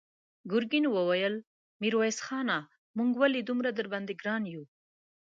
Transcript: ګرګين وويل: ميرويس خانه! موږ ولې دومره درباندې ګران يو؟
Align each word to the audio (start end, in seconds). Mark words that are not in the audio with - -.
ګرګين 0.51 0.85
وويل: 0.89 1.35
ميرويس 1.81 2.17
خانه! 2.25 2.57
موږ 2.97 3.11
ولې 3.21 3.41
دومره 3.43 3.69
درباندې 3.79 4.13
ګران 4.21 4.43
يو؟ 4.53 4.63